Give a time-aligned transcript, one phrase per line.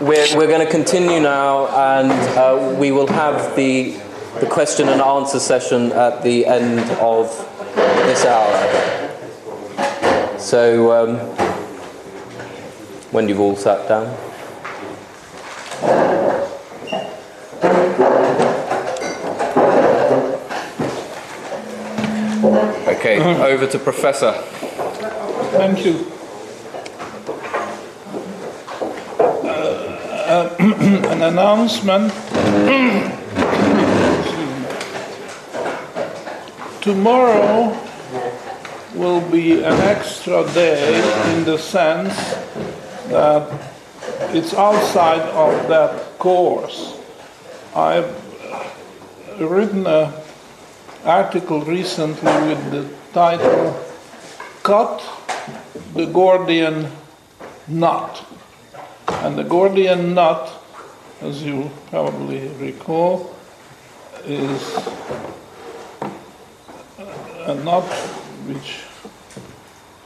[0.00, 3.92] we're, we're going to continue now, and uh, we will have the,
[4.40, 7.28] the question and answer session at the end of
[8.06, 9.08] this hour.
[10.38, 11.16] So, um,
[13.12, 14.06] when you've all sat down.
[22.88, 24.32] Okay, over to Professor.
[25.52, 26.15] Thank you.
[30.36, 32.12] Uh, an announcement.
[36.82, 37.74] Tomorrow
[38.94, 41.00] will be an extra day
[41.32, 42.14] in the sense
[43.08, 43.48] that
[44.34, 47.00] it's outside of that course.
[47.74, 48.12] I've
[49.40, 50.12] written an
[51.06, 53.72] article recently with the title
[54.62, 55.00] Cut
[55.94, 56.92] the Gordian
[57.68, 58.35] Knot.
[59.24, 60.52] And the Gordian knot,
[61.20, 63.34] as you probably recall,
[64.24, 64.76] is
[67.46, 67.84] a knot
[68.46, 68.82] which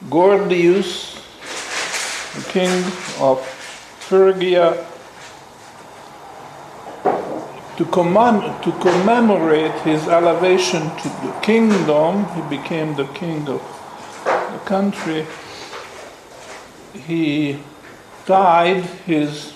[0.09, 1.17] Gordius,
[2.35, 2.85] the king
[3.21, 3.45] of
[4.01, 4.87] Phrygia,
[7.77, 13.63] to, commem- to commemorate his elevation to the kingdom, he became the king of
[14.25, 15.27] the country.
[16.93, 17.59] He
[18.27, 19.55] tied his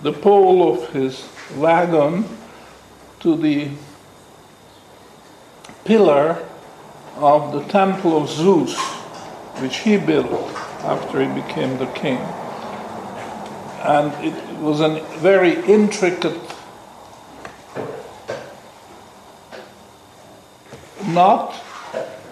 [0.00, 2.24] the pole of his wagon
[3.20, 3.68] to the
[5.84, 6.46] pillar
[7.16, 8.78] of the temple of Zeus,
[9.60, 10.30] which he built
[10.84, 12.18] after he became the king.
[13.82, 16.40] And it was a very intricate
[21.06, 21.54] knot,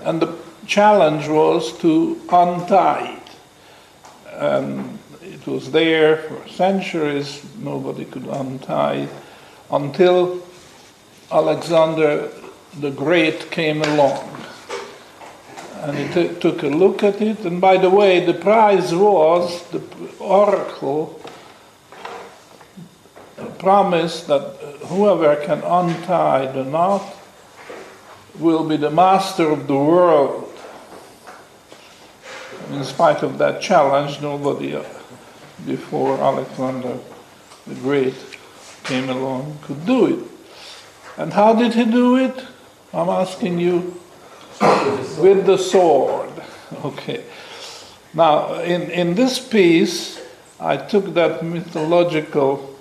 [0.05, 4.33] and the challenge was to untie it.
[4.33, 4.99] And
[5.47, 9.09] was there for centuries, nobody could untie
[9.71, 10.43] until
[11.31, 12.31] Alexander
[12.81, 14.33] the Great came along.
[15.83, 19.63] And he t- took a look at it, and by the way, the prize was
[19.71, 19.83] the
[20.19, 21.21] oracle
[23.59, 24.57] promised that
[24.87, 27.03] whoever can untie the knot
[28.39, 30.53] will be the master of the world.
[32.71, 34.75] In spite of that challenge, nobody
[35.65, 36.99] before Alexander
[37.67, 38.15] the Great
[38.85, 40.25] came along could do it.
[41.17, 42.47] And how did he do it?
[42.93, 44.01] I'm asking you.
[45.19, 46.31] With the sword.
[46.85, 47.23] Okay.
[48.13, 50.21] Now, in, in this piece,
[50.59, 52.77] I took that mythological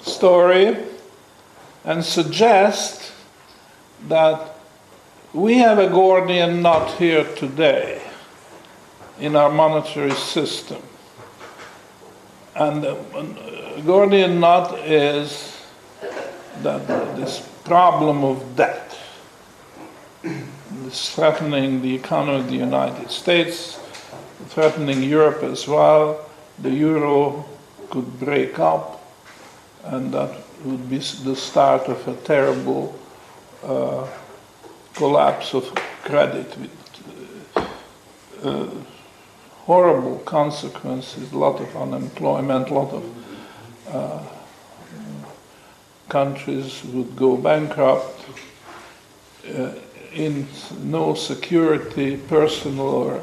[0.00, 0.78] story
[1.84, 3.12] and suggest
[4.08, 4.56] that
[5.34, 8.00] we have a Gordian knot here today
[9.20, 10.82] in our monetary system.
[12.54, 15.56] And the Gordian knot is
[16.62, 16.86] that
[17.16, 18.98] this problem of debt
[20.86, 23.80] is threatening the economy of the United States,
[24.48, 26.28] threatening Europe as well.
[26.58, 27.44] The euro
[27.90, 29.02] could break up,
[29.84, 32.94] and that would be the start of a terrible
[33.64, 34.06] uh,
[34.94, 35.74] collapse of
[36.04, 36.70] credit with
[38.44, 38.68] uh,
[39.66, 43.04] horrible consequences, a lot of unemployment, a lot of
[43.88, 44.22] uh,
[46.08, 48.24] countries would go bankrupt.
[49.48, 49.72] Uh,
[50.12, 50.46] in
[50.82, 53.22] no security, personal or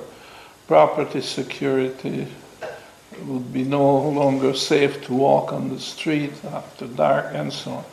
[0.68, 2.28] property security,
[3.20, 7.84] It would be no longer safe to walk on the street after dark and so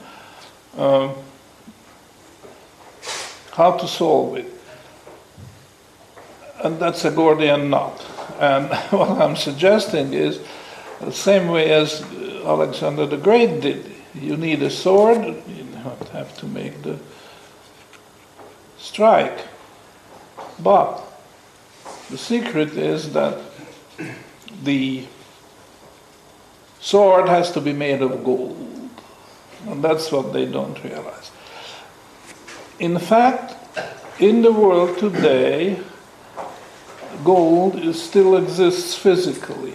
[0.77, 1.11] on.
[1.11, 1.15] Um,
[3.53, 4.53] how to solve it?
[6.63, 8.16] And that's a Gordian knot.
[8.39, 10.41] Um, and what I'm suggesting is
[11.01, 12.03] the same way as
[12.45, 13.93] Alexander the Great did.
[14.15, 15.67] You need a sword, you
[16.13, 16.99] have to make the
[18.79, 19.39] strike.
[20.59, 21.03] But
[22.11, 23.39] the secret is that
[24.63, 25.07] the
[26.81, 28.91] sword has to be made of gold.
[29.67, 31.31] And that's what they don't realize.
[32.79, 33.55] In fact,
[34.21, 35.79] in the world today,
[37.25, 39.75] gold still exists physically,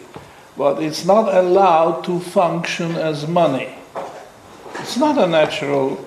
[0.57, 3.69] but it's not allowed to function as money.
[4.75, 6.03] It's not a natural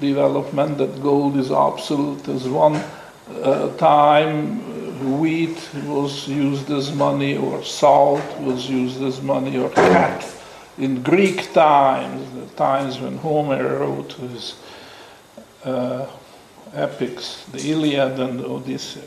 [0.00, 2.28] development that gold is obsolete.
[2.28, 2.76] As one
[3.42, 9.70] uh, time, uh, wheat was used as money, or salt was used as money, or
[9.70, 10.26] cat.
[10.78, 14.56] In Greek times, the times when Homer wrote his
[15.64, 16.06] uh,
[16.74, 19.02] epics, the Iliad and the Odyssey,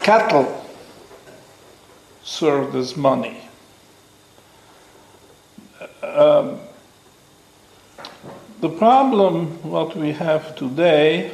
[0.00, 0.64] cattle
[2.22, 3.48] served as money.
[6.02, 6.58] um,
[8.60, 11.30] the problem what we have today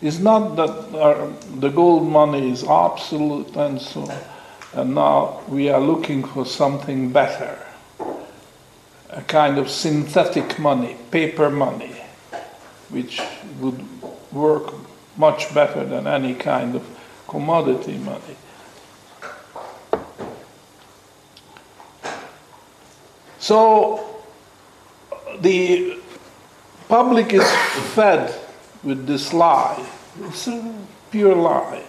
[0.00, 4.08] is not that our, the gold money is absolute and so
[4.74, 7.58] and now we are looking for something better,
[9.10, 11.94] a kind of synthetic money, paper money,
[12.88, 13.20] which
[13.60, 13.84] would
[14.32, 14.72] work
[15.18, 16.91] much better than any kind of
[17.32, 18.36] commodity money.
[23.38, 24.22] So
[25.40, 25.98] the
[26.88, 27.50] public is
[27.94, 28.38] fed
[28.84, 29.84] with this lie.
[30.20, 30.74] It's a
[31.10, 31.82] pure lie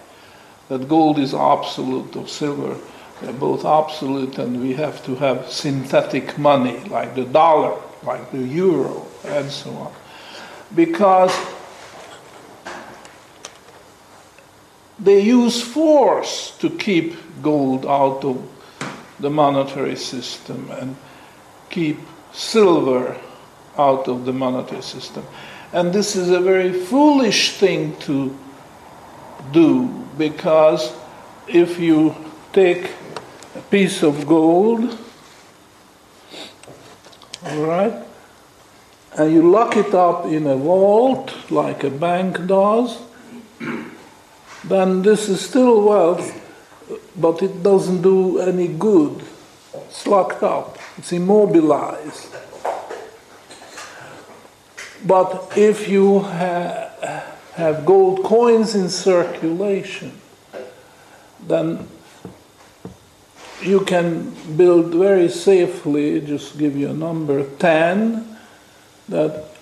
[0.68, 2.76] that gold is absolute or silver.
[3.20, 8.42] They're both absolute, and we have to have synthetic money like the dollar, like the
[8.42, 9.92] euro, and so on.
[10.74, 11.32] Because
[15.04, 18.42] they use force to keep gold out of
[19.20, 20.96] the monetary system and
[21.70, 21.98] keep
[22.32, 23.16] silver
[23.76, 25.24] out of the monetary system.
[25.72, 28.36] And this is a very foolish thing to
[29.52, 30.92] do because
[31.46, 32.14] if you
[32.52, 32.90] take
[33.54, 34.98] a piece of gold,
[37.44, 37.94] all right,
[39.16, 42.98] and you lock it up in a vault like a bank does,
[44.68, 46.40] then this is still wealth,
[47.16, 49.22] but it doesn't do any good.
[49.74, 52.34] It's locked up, it's immobilized.
[55.06, 57.24] But if you ha-
[57.54, 60.12] have gold coins in circulation,
[61.46, 61.86] then
[63.62, 68.36] you can build very safely, just give you a number 10,
[69.08, 69.53] that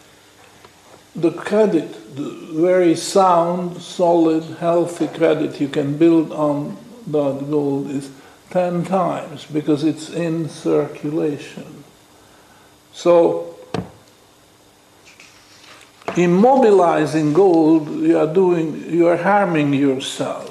[1.14, 6.76] the credit, the very sound, solid, healthy credit you can build on
[7.06, 8.10] that gold is
[8.50, 11.84] 10 times because it's in circulation.
[12.92, 13.56] So
[16.14, 20.50] immobilizing gold, you are doing, you are harming yourself.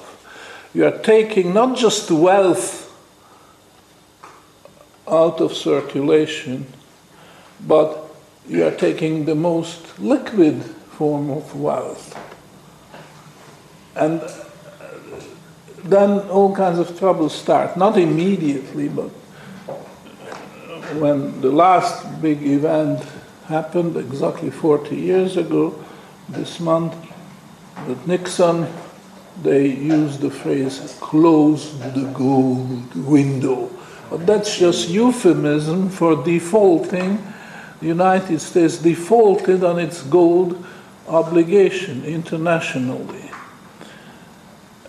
[0.74, 2.88] You are taking not just wealth
[5.08, 6.66] out of circulation,
[7.60, 8.01] but
[8.48, 12.18] you are taking the most liquid form of wealth.
[13.96, 14.32] And uh,
[15.84, 19.10] then all kinds of troubles start, not immediately, but
[21.00, 23.04] when the last big event
[23.48, 25.84] happened exactly 40 years ago
[26.30, 26.96] this month
[27.88, 28.68] with Nixon.
[29.42, 33.70] They used the phrase close the gold window.
[34.10, 37.18] But that's just euphemism for defaulting.
[37.82, 40.64] The United States defaulted on its gold
[41.08, 43.32] obligation internationally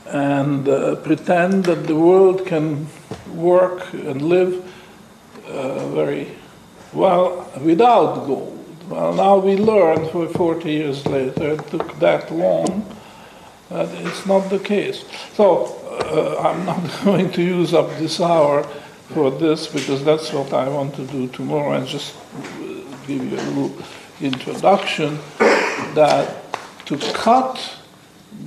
[0.06, 2.86] and uh, pretend that the world can
[3.34, 4.62] work and live
[5.48, 6.28] uh, very
[6.92, 8.58] well without gold.
[8.90, 12.94] Well, now we learned for 40 years later, it took that long,
[13.70, 15.06] that it's not the case.
[15.32, 18.64] So uh, I'm not going to use up this hour
[19.14, 22.14] for this because that's what I want to do tomorrow and just
[23.06, 23.72] give you a little
[24.20, 25.18] introduction
[25.94, 26.52] that
[26.86, 27.78] to cut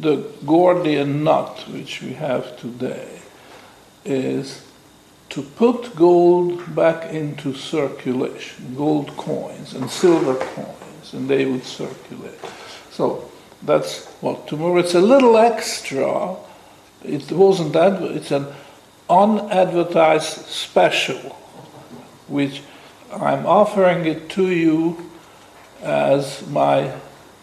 [0.02, 3.20] the Gordian knot which we have today
[4.04, 4.66] is
[5.30, 12.40] to put gold back into circulation, gold coins and silver coins, and they would circulate.
[12.92, 13.30] So
[13.64, 14.78] that's what tomorrow.
[14.78, 16.36] It's a little extra.
[17.04, 18.02] It wasn't that.
[18.02, 18.48] It's an
[19.10, 21.36] unadvertised special,
[22.28, 22.62] which
[23.14, 25.10] I'm offering it to you
[25.82, 26.92] as my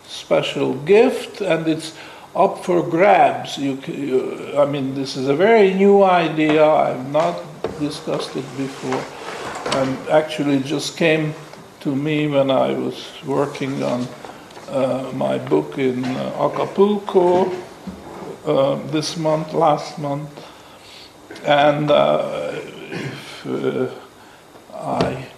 [0.06, 1.94] special gift, and it's
[2.34, 3.58] up for grabs.
[3.58, 6.64] You, you, I mean, this is a very new idea.
[6.66, 7.42] I've not
[7.78, 9.02] discussed it before,
[9.78, 11.34] and actually just came
[11.80, 14.06] to me when I was working on
[14.68, 17.52] uh, my book in uh, Acapulco
[18.44, 20.30] uh, this month, last month,
[21.44, 23.88] and uh, if uh,
[24.74, 25.28] I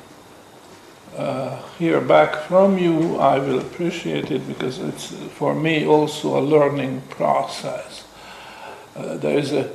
[1.16, 6.42] uh, hear back from you, I will appreciate it because it's for me also a
[6.42, 8.04] learning process.
[8.96, 9.70] Uh, there is a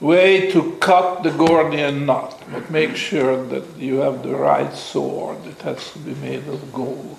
[0.00, 5.46] way to cut the Gordian knot, but make sure that you have the right sword.
[5.46, 7.18] It has to be made of gold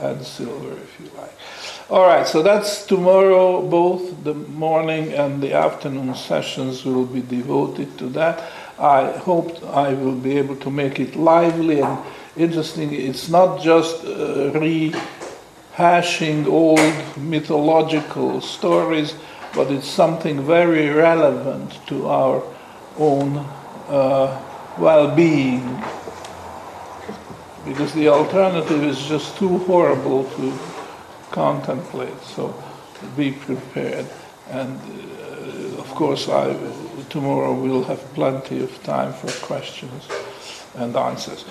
[0.00, 1.34] and silver, if you like.
[1.90, 3.60] All right, so that's tomorrow.
[3.68, 8.50] Both the morning and the afternoon sessions will be devoted to that.
[8.80, 11.98] I hope I will be able to make it lively and
[12.36, 12.94] interesting.
[12.94, 14.52] It's not just uh,
[15.76, 19.14] rehashing old mythological stories,
[19.54, 22.42] but it's something very relevant to our
[22.98, 23.36] own
[23.88, 24.40] uh,
[24.78, 25.82] well being
[27.64, 30.58] because the alternative is just too horrible to
[31.30, 32.18] contemplate.
[32.22, 32.54] So
[33.16, 34.06] be prepared.
[34.48, 36.56] And uh, of course, I,
[37.10, 40.08] tomorrow we'll have plenty of time for questions
[40.76, 41.44] and answers.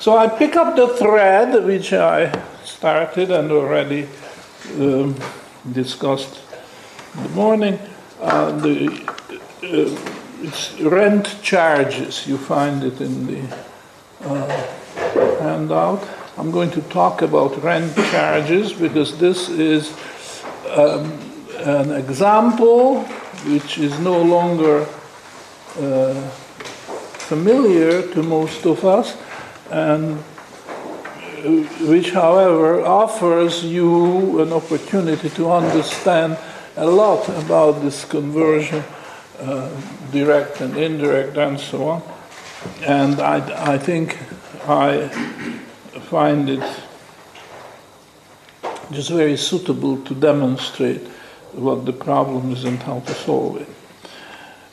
[0.00, 2.32] So I pick up the thread which I
[2.64, 4.08] started and already
[4.78, 5.14] um,
[5.72, 6.40] discussed
[7.14, 7.78] in the morning.
[8.20, 8.88] Uh, the,
[9.62, 12.26] uh, it's rent charges.
[12.26, 13.56] You find it in the
[14.22, 16.06] uh, handout.
[16.36, 19.96] I'm going to talk about rent charges because this is
[20.70, 21.12] um,
[21.60, 23.04] an example
[23.46, 24.86] which is no longer
[27.28, 29.16] familiar to most of us
[29.70, 30.18] and
[31.44, 31.50] uh,
[31.88, 36.38] which, however, offers you an opportunity to understand
[36.76, 38.82] a lot about this conversion,
[39.40, 39.68] uh,
[40.10, 42.02] direct and indirect, and so on.
[42.82, 44.18] And I, I think
[44.66, 45.08] I
[46.08, 46.64] find it
[48.90, 51.02] just very suitable to demonstrate
[51.52, 53.68] what the problem is and how to solve it.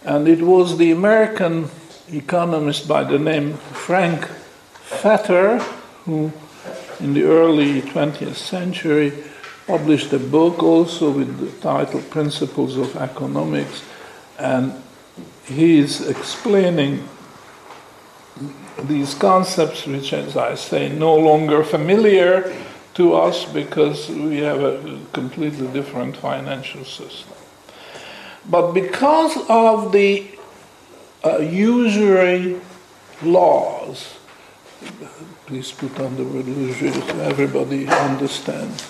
[0.03, 1.69] And it was the American
[2.11, 5.59] economist by the name Frank Fetter
[6.05, 6.31] who,
[6.99, 9.13] in the early 20th century,
[9.67, 13.83] published a book also with the title Principles of Economics,
[14.39, 14.73] and
[15.45, 17.07] he's explaining
[18.83, 22.53] these concepts, which, as I say, no longer familiar
[22.95, 27.33] to us because we have a completely different financial system.
[28.49, 30.27] But because of the
[31.23, 32.59] uh, usury
[33.21, 34.15] laws,
[35.45, 38.83] please put on the word usury so everybody understands.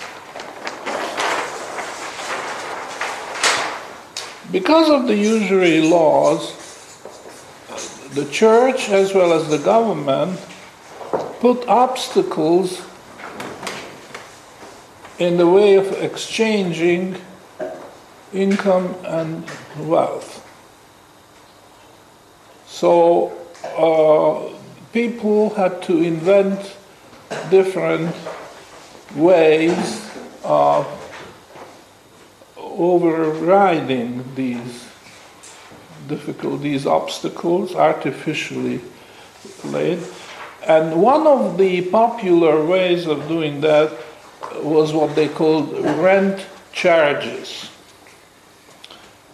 [4.52, 6.58] Because of the usury laws,
[8.14, 10.40] the church as well as the government
[11.40, 12.82] put obstacles
[15.20, 17.16] in the way of exchanging
[18.34, 19.46] income and
[19.78, 20.48] wealth.
[22.66, 23.32] So
[23.78, 24.58] uh,
[24.94, 26.78] people had to invent
[27.50, 28.16] different
[29.16, 30.10] ways
[30.44, 30.88] of
[32.58, 34.86] overriding these
[36.08, 38.82] difficult, these obstacles artificially
[39.64, 40.00] laid.
[40.68, 43.92] And one of the popular ways of doing that
[44.58, 47.70] was what they called rent charges.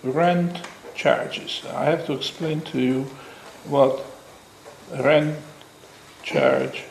[0.08, 0.62] Rent
[0.96, 1.62] charges.
[1.74, 3.04] I have to explain to you
[3.66, 4.06] what
[4.92, 5.38] rent
[6.24, 6.84] charge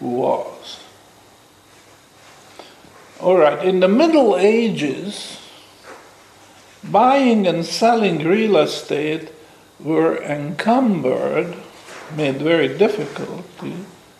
[0.00, 0.80] was.
[3.20, 5.40] All right, in the Middle Ages,
[6.82, 9.30] buying and selling real estate
[9.78, 11.54] were encumbered,
[12.16, 13.44] made very difficult,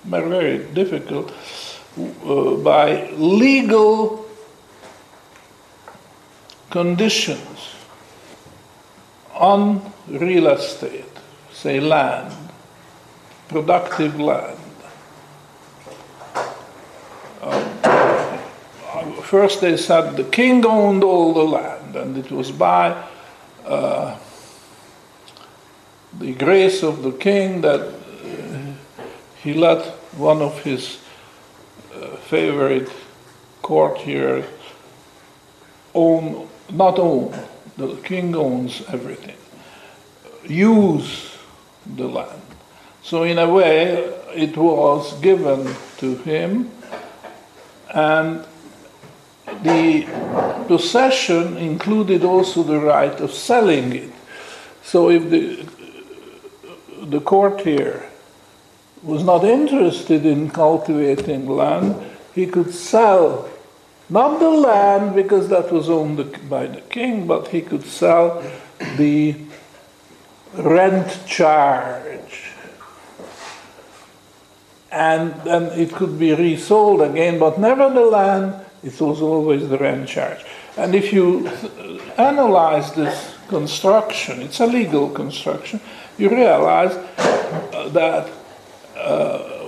[0.04, 1.32] very difficult
[1.98, 4.26] uh, by legal
[6.70, 7.73] conditions
[9.34, 11.04] on real estate,
[11.52, 12.32] say land,
[13.48, 14.58] productive land.
[17.42, 17.62] Uh,
[19.22, 22.96] first, they said the king owned all the land, and it was by
[23.66, 24.16] uh,
[26.18, 27.92] the grace of the king that uh,
[29.42, 29.84] he let
[30.16, 30.98] one of his
[32.24, 32.90] favorite
[33.62, 34.44] courtiers
[35.94, 37.32] own, not own,
[37.76, 39.36] the king owns everything,
[40.46, 41.36] use
[41.96, 42.40] the land.
[43.02, 44.04] So, in a way,
[44.34, 46.70] it was given to him,
[47.92, 48.44] and
[49.62, 54.12] the possession included also the right of selling it.
[54.82, 55.68] So, if the,
[57.06, 58.08] the courtier
[59.02, 61.94] was not interested in cultivating land,
[62.34, 63.48] he could sell
[64.08, 68.42] not the land because that was owned by the king, but he could sell
[68.96, 69.34] the
[70.54, 72.50] rent charge.
[74.90, 79.78] And then it could be resold again, but never the land, it was always the
[79.78, 80.44] rent charge.
[80.76, 81.48] And if you
[82.18, 85.80] analyze this construction, it's a legal construction,
[86.18, 86.94] you realize
[87.92, 88.30] that
[88.96, 89.66] uh,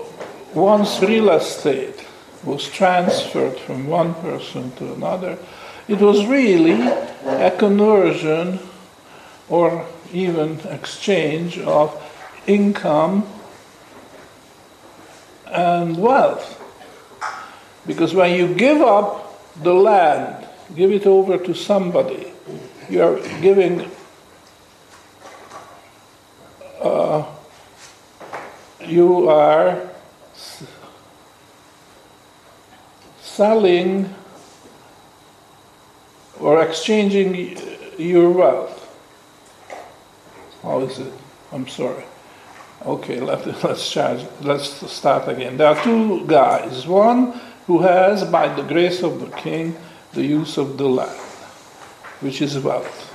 [0.54, 1.95] once real estate
[2.44, 5.38] was transferred from one person to another,
[5.88, 6.80] it was really
[7.24, 8.58] a conversion
[9.48, 12.02] or even exchange of
[12.46, 13.26] income
[15.46, 16.62] and wealth.
[17.86, 22.32] Because when you give up the land, give it over to somebody,
[22.88, 23.90] you are giving
[26.80, 27.24] uh,
[28.84, 29.88] you are
[33.36, 34.08] selling
[36.40, 37.58] or exchanging
[37.98, 38.82] your wealth.
[40.62, 41.12] How is it?
[41.52, 42.04] I'm sorry.
[42.84, 45.58] Okay, let, let's charge, let's start again.
[45.58, 46.86] There are two guys.
[46.86, 49.76] One who has, by the grace of the king,
[50.14, 51.20] the use of the land,
[52.20, 53.10] which is wealth,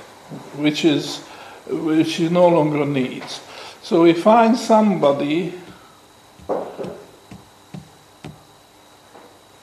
[0.56, 1.18] which is
[1.66, 3.40] which he no longer needs.
[3.82, 5.54] So we find somebody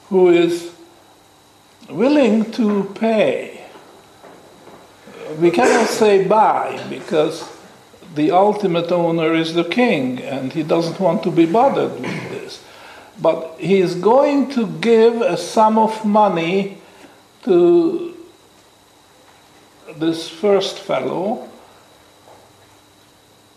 [0.09, 0.71] who is
[1.89, 3.65] willing to pay.
[5.39, 7.47] We cannot say buy because
[8.15, 12.63] the ultimate owner is the king and he doesn't want to be bothered with this.
[13.21, 16.77] But he is going to give a sum of money
[17.43, 18.17] to
[19.95, 21.47] this first fellow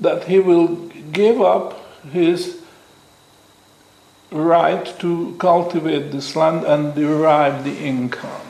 [0.00, 0.68] that he will
[1.12, 1.78] give up
[2.10, 2.61] his
[4.32, 8.46] right to cultivate this land and derive the income.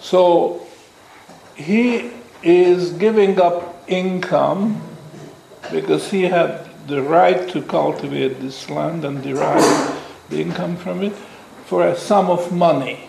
[0.00, 0.66] So
[1.54, 2.10] he
[2.42, 4.82] is giving up income
[5.70, 11.14] because he had the right to cultivate this land and derive the income from it
[11.64, 13.08] for a sum of money,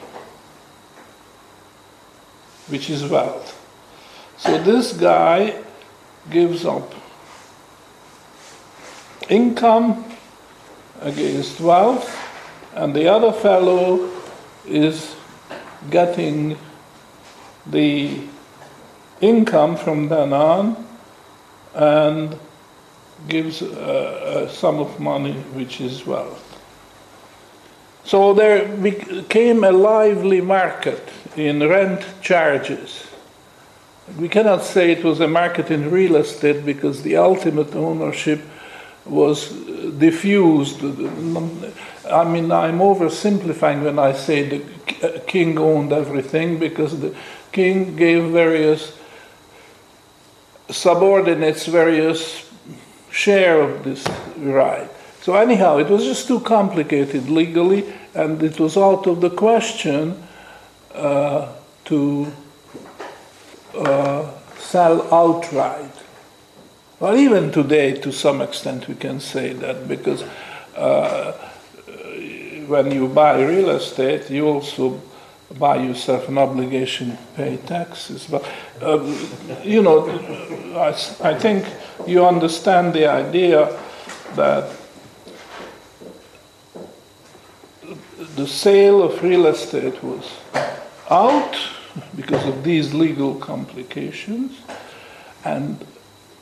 [2.68, 3.62] which is wealth.
[4.38, 5.62] So this guy
[6.30, 6.94] gives up
[9.30, 10.05] income
[11.06, 12.10] against wealth,
[12.74, 14.10] and the other fellow
[14.68, 15.16] is
[15.90, 16.58] getting
[17.68, 18.20] the
[19.22, 20.76] income from then on
[21.76, 22.38] and
[23.28, 26.42] gives a, a sum of money which is wealth.
[28.04, 33.08] So there became a lively market in rent charges.
[34.18, 38.42] We cannot say it was a market in real estate because the ultimate ownership
[39.06, 39.50] was
[39.98, 40.84] diffused.
[40.84, 47.16] I mean, I'm oversimplifying when I say the king owned everything because the
[47.52, 48.98] king gave various
[50.70, 52.50] subordinates various
[53.12, 54.06] share of this
[54.38, 54.90] right.
[55.22, 60.22] So anyhow, it was just too complicated legally, and it was out of the question
[60.94, 61.52] uh,
[61.86, 62.32] to
[63.76, 65.92] uh, sell outright.
[67.06, 70.24] Well, even today, to some extent, we can say that because
[70.76, 71.34] uh,
[72.66, 75.00] when you buy real estate, you also
[75.60, 78.26] buy yourself an obligation to pay taxes.
[78.26, 78.44] But,
[78.82, 79.04] uh,
[79.64, 80.10] you know,
[80.76, 81.68] I, I think
[82.08, 83.80] you understand the idea
[84.34, 84.76] that
[88.36, 90.28] the sale of real estate was
[91.12, 91.56] out
[92.16, 94.58] because of these legal complications,
[95.44, 95.86] and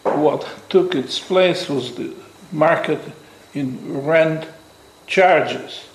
[0.03, 2.13] what took its place was the
[2.51, 2.99] market
[3.53, 4.47] in rent
[5.07, 5.85] charges.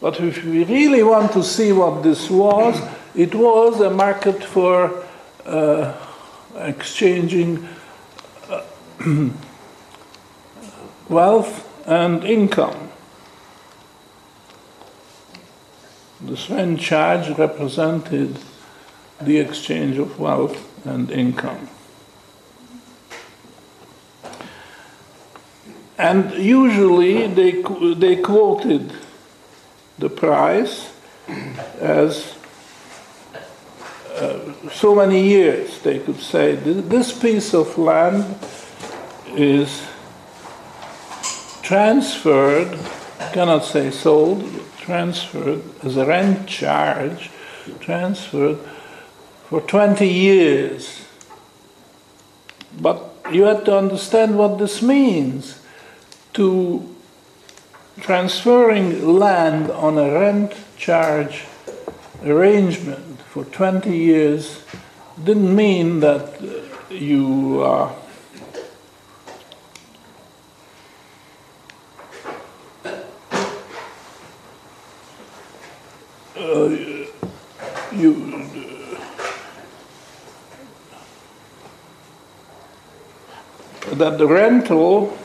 [0.00, 2.80] But if we really want to see what this was,
[3.14, 5.04] it was a market for
[5.46, 5.94] uh,
[6.56, 7.68] exchanging
[8.50, 8.64] uh,
[11.08, 12.90] wealth and income.
[16.20, 18.38] The rent charge represented
[19.20, 21.68] the exchange of wealth and income.
[25.98, 27.62] And usually they,
[27.94, 28.92] they quoted
[29.98, 30.92] the price
[31.78, 32.34] as
[34.14, 35.78] uh, so many years.
[35.80, 38.24] They could say this piece of land
[39.28, 39.86] is
[41.62, 42.78] transferred,
[43.32, 44.44] cannot say sold,
[44.78, 47.30] transferred as a rent charge,
[47.80, 48.58] transferred
[49.48, 51.04] for 20 years.
[52.80, 55.60] But you have to understand what this means
[56.34, 56.94] to
[58.00, 61.44] transferring land on a rent charge
[62.24, 64.62] arrangement for 20 years
[65.22, 66.40] didn't mean that
[66.90, 67.94] you uh,
[76.36, 76.68] uh,
[77.92, 78.34] you
[83.92, 85.16] that the rental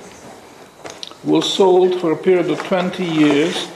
[1.23, 3.67] was sold for a period of 20 years,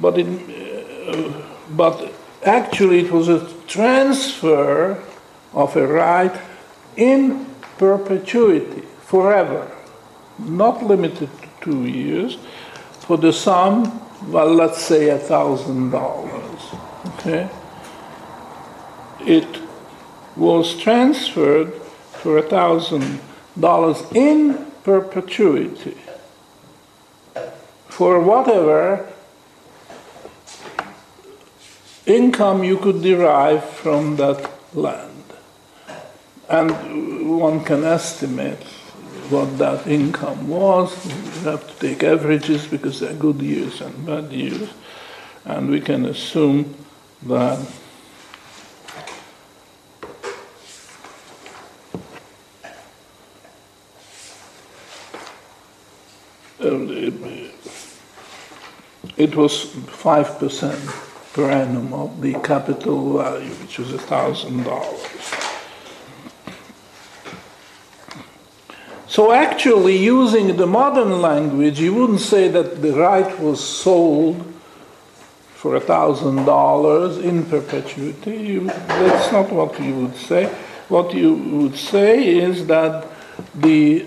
[0.00, 2.12] but, it, uh, but
[2.44, 5.02] actually it was a transfer
[5.54, 6.34] of a right
[6.96, 7.46] in
[7.78, 9.70] perpetuity, forever,
[10.38, 12.36] not limited to two years,
[13.00, 16.60] for the sum, well, let's say a thousand dollars.
[17.06, 17.48] Okay?
[19.20, 19.60] It
[20.36, 21.72] was transferred
[22.12, 23.20] for a thousand
[23.58, 25.96] dollars in perpetuity
[27.88, 29.06] for whatever
[32.06, 35.08] income you could derive from that land.
[36.48, 38.62] And one can estimate
[39.30, 41.06] what that income was.
[41.06, 44.68] You have to take averages because there are good years and bad years.
[45.44, 46.74] And we can assume
[47.22, 47.58] that
[59.16, 65.48] it was 5% per annum of the capital value, which was $1,000.
[69.08, 74.42] So, actually, using the modern language, you wouldn't say that the right was sold
[75.54, 78.36] for $1,000 in perpetuity.
[78.36, 80.46] You, that's not what you would say.
[80.88, 83.06] What you would say is that
[83.54, 84.06] the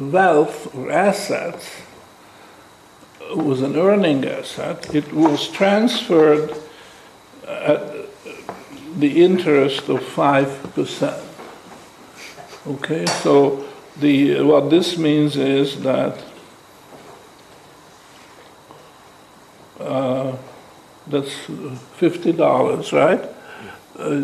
[0.00, 1.70] wealth or assets
[3.34, 6.54] was an earning asset, it was transferred
[7.46, 7.80] at
[8.98, 11.22] the interest of 5%.
[12.66, 13.64] Okay, so
[13.98, 16.22] the, what this means is that
[19.80, 20.36] uh,
[21.06, 23.22] that's $50, right?
[23.98, 24.20] Uh,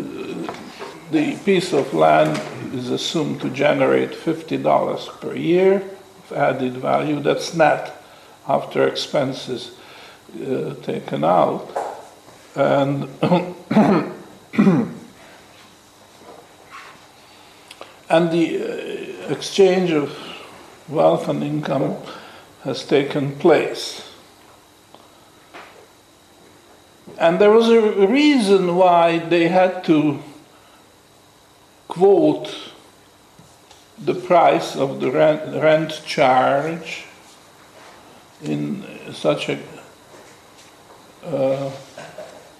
[1.11, 2.39] the piece of land
[2.73, 7.19] is assumed to generate $50 per year of added value.
[7.19, 8.02] That's net
[8.47, 9.71] after expenses
[10.35, 11.69] uh, taken out.
[12.55, 13.09] And
[18.09, 20.15] and the uh, exchange of
[20.87, 21.95] wealth and income
[22.63, 24.09] has taken place.
[27.17, 30.19] And there was a reason why they had to
[31.87, 32.71] quote
[33.97, 37.05] the price of the rent, rent charge
[38.43, 39.59] in such a
[41.23, 41.71] uh,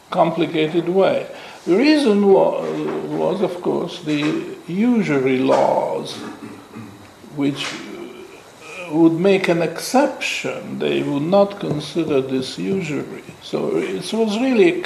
[0.09, 1.27] complicated way.
[1.65, 6.15] The reason was, was, of course, the usury laws,
[7.35, 7.65] which
[8.91, 10.79] would make an exception.
[10.79, 13.23] They would not consider this usury.
[13.41, 14.83] So it was really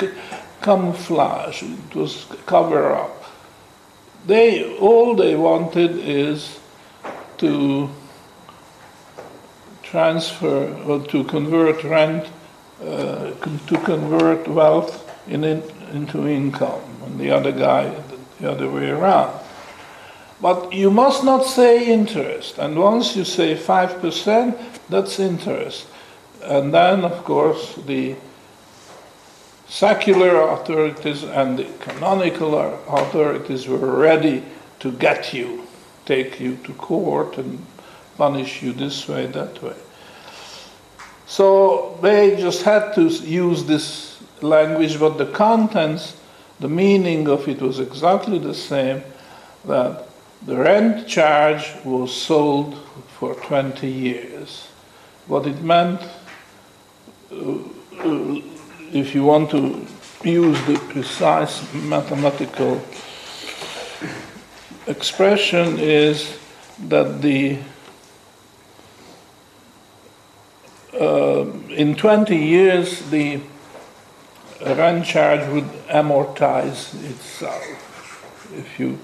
[0.62, 3.24] camouflage, it was cover up.
[4.26, 6.60] They, all they wanted is
[7.38, 7.90] to
[9.90, 12.28] transfer or to convert rent,
[12.84, 13.32] uh,
[13.68, 17.94] to convert wealth in, in, into income, and the other guy
[18.40, 19.40] the other way around.
[20.40, 24.58] But you must not say interest, and once you say 5%,
[24.90, 25.88] that's interest.
[26.44, 28.16] And then, of course, the
[29.68, 32.56] secular authorities and the canonical
[32.88, 34.44] authorities were ready
[34.80, 35.68] to get you,
[36.06, 37.66] take you to court, and
[38.18, 39.76] punish you this way, that way.
[41.28, 46.16] So they just had to use this language, but the contents,
[46.60, 49.04] the meaning of it was exactly the same
[49.66, 50.08] that
[50.46, 52.78] the rent charge was sold
[53.20, 54.68] for 20 years.
[55.28, 56.02] What it meant,
[57.32, 57.58] uh,
[58.94, 59.86] if you want to
[60.24, 62.82] use the precise mathematical
[64.88, 66.38] expression, is
[66.88, 67.58] that the
[71.00, 73.40] uh, in 20 years, the
[74.62, 78.98] rent charge would amortize itself if you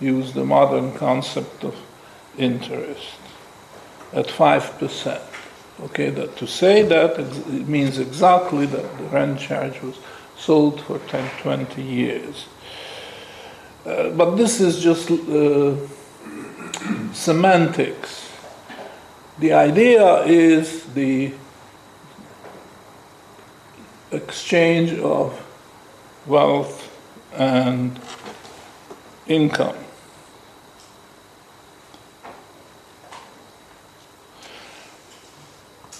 [0.00, 1.76] use the modern concept of
[2.38, 3.18] interest
[4.12, 5.20] at 5%.
[5.78, 7.18] Okay, that to say that
[7.68, 9.98] means exactly that the rent charge was
[10.36, 12.46] sold for 10, 20 years.
[13.84, 15.76] Uh, but this is just uh,
[17.12, 18.25] semantics
[19.38, 21.32] the idea is the
[24.10, 25.40] exchange of
[26.26, 26.90] wealth
[27.34, 27.98] and
[29.26, 29.76] income.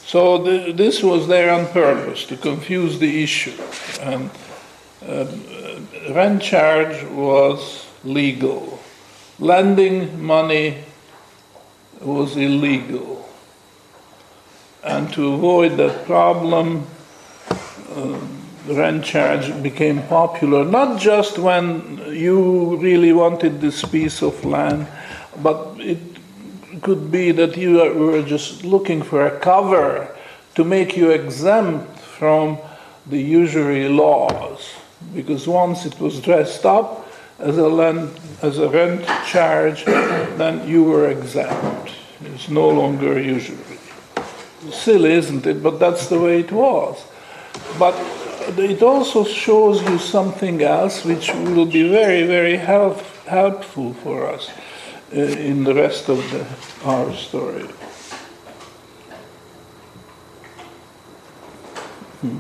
[0.07, 0.39] So
[0.73, 3.61] this was there on purpose to confuse the issue.
[4.01, 4.31] And
[5.07, 5.27] uh,
[6.11, 8.79] rent charge was legal.
[9.39, 10.85] Lending money
[12.01, 13.16] was illegal.
[14.87, 16.87] And to avoid that problem,
[17.97, 18.19] uh,
[18.69, 24.87] rent charge became popular, not just when you really wanted this piece of land,
[25.43, 25.99] but it
[26.83, 30.09] could be that you were just looking for a cover
[30.55, 32.57] to make you exempt from
[33.07, 34.71] the usury laws.
[35.13, 37.09] Because once it was dressed up
[37.41, 41.91] as a, land, as a rent charge, then you were exempt.
[42.21, 43.76] It's no longer usury
[44.73, 45.63] silly, isn't it?
[45.63, 47.03] But that's the way it was.
[47.79, 47.95] But
[48.59, 54.51] it also shows you something else which will be very, very help, helpful for us
[55.15, 56.47] uh, in the rest of the,
[56.85, 57.67] our story.
[62.21, 62.39] Hmm.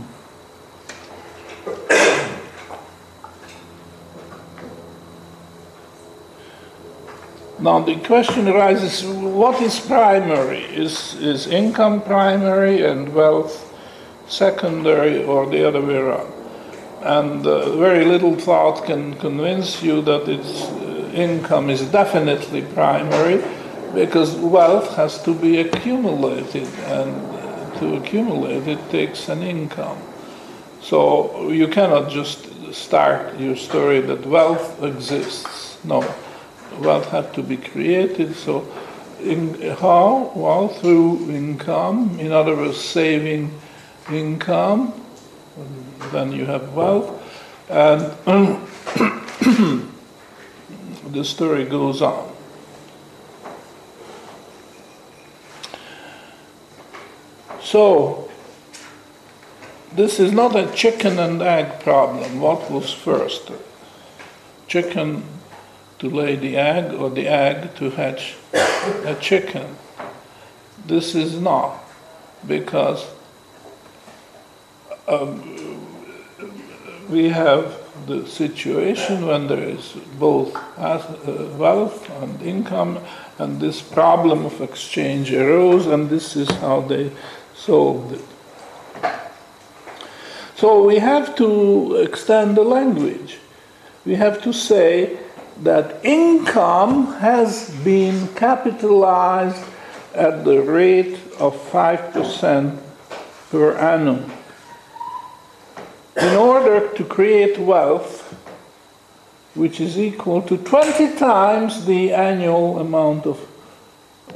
[7.58, 10.64] Now the question arises, what is primary?
[10.64, 13.72] Is, is income primary and wealth
[14.28, 16.30] secondary or the other way around?
[17.00, 23.42] And uh, very little thought can convince you that its uh, income is definitely primary
[23.94, 29.98] because wealth has to be accumulated and to accumulate it takes an income.
[30.82, 35.82] So you cannot just start your story that wealth exists.
[35.82, 36.02] No
[36.78, 38.34] wealth had to be created.
[38.34, 38.66] So,
[39.20, 40.32] in, how?
[40.34, 42.18] Well, through income.
[42.20, 43.58] In other words, saving
[44.10, 44.92] income.
[46.12, 47.22] Then you have wealth,
[47.68, 48.02] and
[51.12, 52.32] the story goes on.
[57.62, 58.30] So,
[59.92, 62.40] this is not a chicken and egg problem.
[62.40, 63.50] What was first?
[64.68, 65.24] Chicken
[65.98, 69.76] to lay the egg or the egg to hatch a chicken.
[70.86, 71.82] This is not,
[72.46, 73.06] because
[75.08, 75.86] um,
[77.08, 81.00] we have the situation when there is both uh,
[81.56, 82.98] wealth and income,
[83.38, 87.10] and this problem of exchange arose, and this is how they
[87.54, 88.24] solved it.
[90.56, 93.38] So we have to extend the language.
[94.04, 95.18] We have to say
[95.62, 99.64] that income has been capitalized
[100.14, 102.78] at the rate of 5%
[103.50, 104.30] per annum.
[106.16, 108.22] In order to create wealth,
[109.54, 113.40] which is equal to 20 times the annual amount of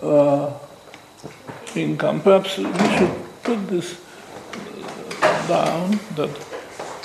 [0.03, 0.51] uh,
[1.77, 2.21] income.
[2.21, 2.65] Perhaps we
[2.97, 4.01] should put this
[5.47, 6.31] down that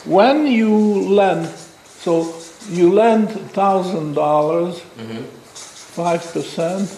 [0.06, 0.70] when you
[1.10, 1.48] lend,
[1.86, 2.24] so
[2.70, 6.90] you lend thousand dollars, five percent,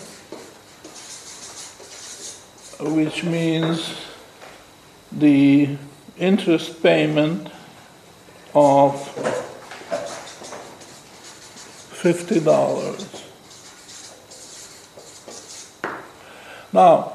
[2.93, 3.95] which means
[5.11, 5.77] the
[6.17, 7.49] interest payment
[8.53, 9.07] of
[11.93, 13.23] fifty dollars.
[16.73, 17.13] Now,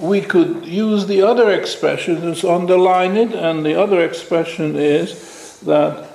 [0.00, 6.09] we could use the other expression, just underline it, and the other expression is that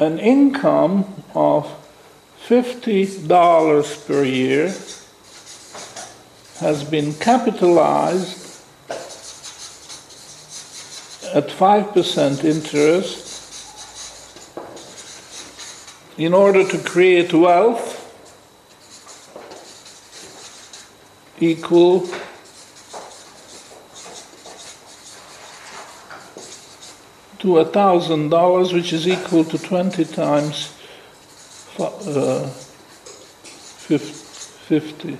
[0.00, 1.68] an income of
[2.48, 4.74] $50 per year
[6.60, 8.40] has been capitalized
[11.34, 13.28] at 5% interest
[16.18, 17.98] in order to create wealth
[21.40, 22.08] equal
[27.50, 30.72] to a thousand dollars, which is equal to 20 times
[31.80, 32.46] uh,
[33.88, 35.18] 50.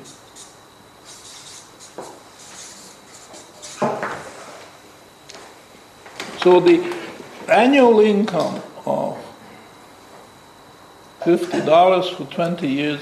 [6.38, 6.97] So the
[7.49, 9.19] annual income of
[11.23, 13.01] $50 for 20 years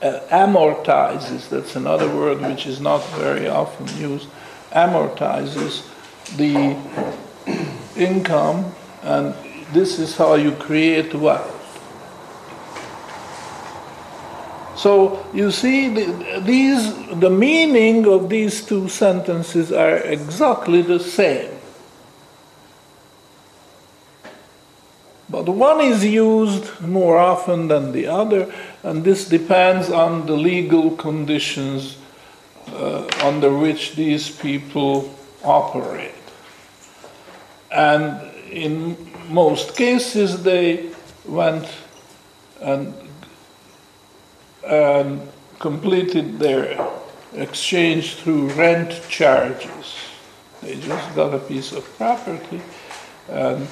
[0.00, 4.28] uh, amortizes, that's another word which is not very often used,
[4.72, 5.86] amortizes
[6.36, 6.76] the
[8.02, 9.34] income, and
[9.72, 11.58] this is how you create wealth.
[14.76, 21.50] So you see, the, these the meaning of these two sentences are exactly the same.
[25.28, 30.96] But one is used more often than the other, and this depends on the legal
[30.96, 31.96] conditions
[32.68, 36.21] uh, under which these people operate.
[37.72, 38.96] And in
[39.28, 40.90] most cases, they
[41.24, 41.66] went
[42.60, 42.94] and,
[44.66, 46.86] and completed their
[47.34, 49.96] exchange through rent charges.
[50.60, 52.60] They just got a piece of property
[53.28, 53.66] and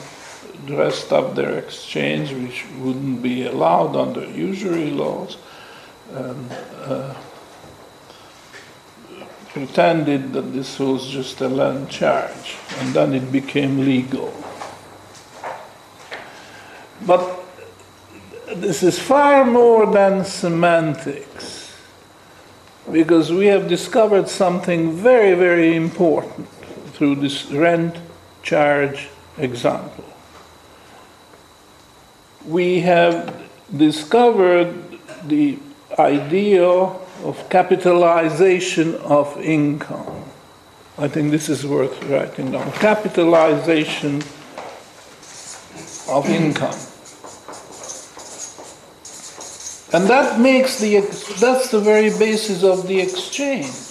[0.66, 5.36] dressed up their exchange, which wouldn't be allowed under usury laws.
[6.12, 6.50] And,
[6.84, 7.14] uh,
[9.52, 14.32] pretended that this was just a land charge, and then it became legal.
[17.06, 17.42] But
[18.54, 21.74] this is far more than semantics,
[22.90, 26.48] because we have discovered something very, very important
[26.92, 27.96] through this rent
[28.42, 29.08] charge
[29.38, 30.04] example.
[32.46, 34.74] we have discovered
[35.24, 35.58] the
[35.98, 36.66] idea
[37.24, 40.24] of capitalization of income.
[40.98, 42.70] I think this is worth writing down.
[42.72, 44.22] Capitalization
[46.08, 46.76] of income.
[49.92, 51.00] And that makes the,
[51.40, 53.89] that's the very basis of the exchange.